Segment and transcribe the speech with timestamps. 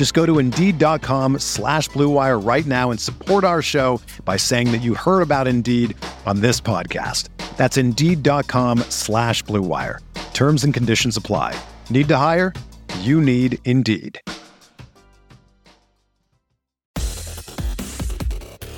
[0.00, 4.78] Just go to Indeed.com slash BlueWire right now and support our show by saying that
[4.78, 7.28] you heard about Indeed on this podcast.
[7.58, 9.98] That's Indeed.com slash BlueWire.
[10.32, 11.54] Terms and conditions apply.
[11.90, 12.54] Need to hire?
[13.00, 14.18] You need Indeed.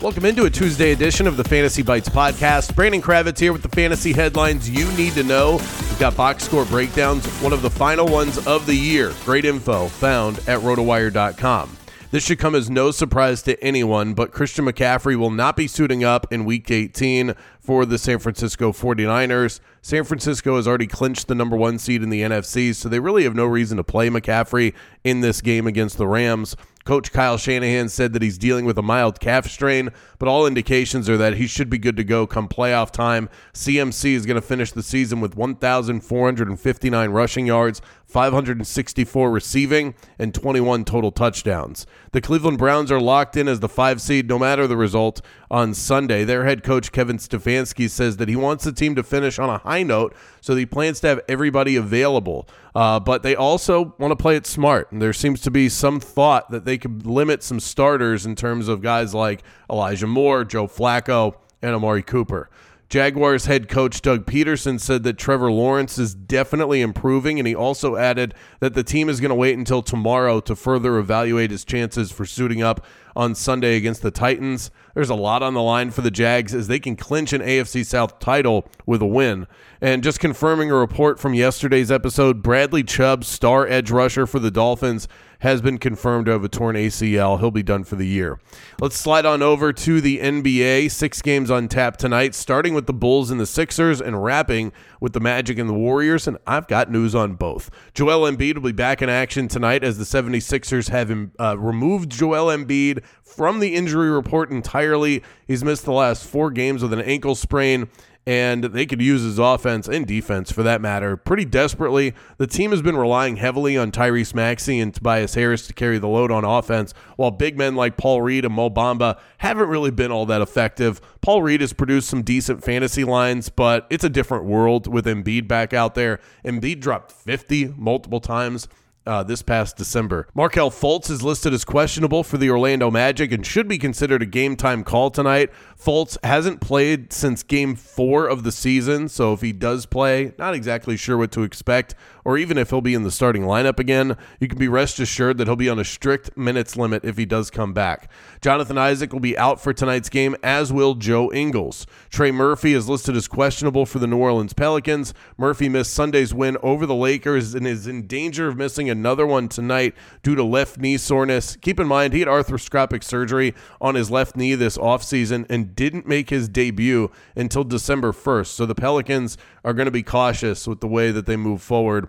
[0.00, 2.76] Welcome into a Tuesday edition of the Fantasy Bites podcast.
[2.76, 5.58] Brandon Kravitz here with the fantasy headlines you need to know.
[5.98, 9.12] Got box score breakdowns, one of the final ones of the year.
[9.24, 11.76] Great info found at rotowire.com.
[12.10, 16.04] This should come as no surprise to anyone, but Christian McCaffrey will not be suiting
[16.04, 19.60] up in week 18 for the San Francisco 49ers.
[19.82, 23.24] San Francisco has already clinched the number one seed in the NFC, so they really
[23.24, 24.72] have no reason to play McCaffrey
[25.04, 26.56] in this game against the Rams.
[26.88, 31.06] Coach Kyle Shanahan said that he's dealing with a mild calf strain, but all indications
[31.06, 33.28] are that he should be good to go come playoff time.
[33.52, 40.86] CMC is going to finish the season with 1,459 rushing yards, 564 receiving, and 21
[40.86, 41.86] total touchdowns.
[42.12, 45.74] The Cleveland Browns are locked in as the five seed no matter the result on
[45.74, 46.24] Sunday.
[46.24, 49.58] Their head coach, Kevin Stefanski, says that he wants the team to finish on a
[49.58, 52.48] high note, so he plans to have everybody available.
[52.74, 54.90] Uh, but they also want to play it smart.
[54.92, 58.68] And there seems to be some thought that they could limit some starters in terms
[58.68, 62.48] of guys like Elijah Moore, Joe Flacco, and Amari Cooper.
[62.88, 67.96] Jaguars head coach Doug Pederson said that Trevor Lawrence is definitely improving, and he also
[67.96, 72.10] added that the team is going to wait until tomorrow to further evaluate his chances
[72.10, 72.86] for suiting up
[73.18, 74.70] on Sunday against the Titans.
[74.94, 77.84] There's a lot on the line for the Jags as they can clinch an AFC
[77.84, 79.48] South title with a win.
[79.80, 84.52] And just confirming a report from yesterday's episode, Bradley Chubb, star edge rusher for the
[84.52, 85.08] Dolphins,
[85.40, 87.38] has been confirmed to have a torn ACL.
[87.38, 88.40] He'll be done for the year.
[88.80, 90.90] Let's slide on over to the NBA.
[90.90, 95.12] Six games on tap tonight, starting with the Bulls and the Sixers and wrapping with
[95.12, 96.26] the Magic and the Warriors.
[96.26, 97.70] And I've got news on both.
[97.94, 102.46] Joel Embiid will be back in action tonight as the 76ers have uh, removed Joel
[102.46, 105.22] Embiid from the injury report entirely.
[105.46, 107.88] He's missed the last four games with an ankle sprain
[108.28, 112.12] and they could use his offense and defense for that matter pretty desperately.
[112.36, 116.08] The team has been relying heavily on Tyrese Maxey and Tobias Harris to carry the
[116.08, 120.12] load on offense, while big men like Paul Reed and Mo Bamba haven't really been
[120.12, 121.00] all that effective.
[121.22, 125.48] Paul Reed has produced some decent fantasy lines, but it's a different world with Embiid
[125.48, 126.20] back out there.
[126.44, 128.68] Embiid dropped 50 multiple times
[129.08, 130.28] uh, this past December.
[130.34, 134.26] Markelle Fultz is listed as questionable for the Orlando Magic and should be considered a
[134.26, 135.50] game time call tonight.
[135.76, 140.54] Fultz hasn't played since game four of the season, so if he does play, not
[140.54, 141.94] exactly sure what to expect,
[142.28, 145.38] or even if he'll be in the starting lineup again, you can be rest assured
[145.38, 148.10] that he'll be on a strict minutes limit if he does come back.
[148.42, 151.86] Jonathan Isaac will be out for tonight's game, as will Joe Ingles.
[152.10, 155.14] Trey Murphy is listed as questionable for the New Orleans Pelicans.
[155.38, 159.48] Murphy missed Sunday's win over the Lakers and is in danger of missing another one
[159.48, 161.56] tonight due to left knee soreness.
[161.56, 166.06] Keep in mind, he had arthroscopic surgery on his left knee this offseason and didn't
[166.06, 168.48] make his debut until December 1st.
[168.48, 172.08] So the Pelicans are going to be cautious with the way that they move forward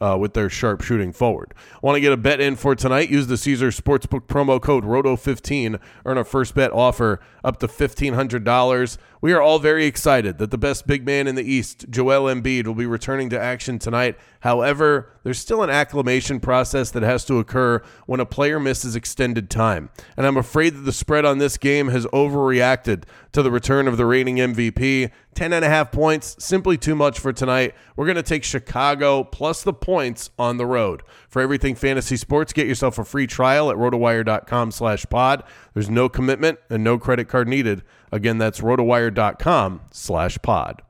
[0.00, 1.54] uh, with their sharp shooting forward.
[1.82, 3.10] Want to get a bet in for tonight?
[3.10, 5.80] Use the Caesar Sportsbook promo code ROTO15.
[6.04, 8.98] Earn a first bet offer up to $1,500.
[9.20, 12.66] We are all very excited that the best big man in the East, Joel Embiid,
[12.66, 14.16] will be returning to action tonight.
[14.40, 19.50] However, there's still an acclimation process that has to occur when a player misses extended
[19.50, 19.90] time.
[20.16, 23.96] And I'm afraid that the spread on this game has overreacted to the return of
[23.96, 25.10] the reigning MVP.
[25.34, 27.74] 10 and a half points, simply too much for tonight.
[27.96, 31.02] We're going to take Chicago plus the points on the road.
[31.30, 35.42] For everything fantasy sports, get yourself a free trial at rotowire.com slash pod.
[35.72, 37.82] There's no commitment and no credit card needed.
[38.12, 40.82] Again, that's rotowire.com slash pod.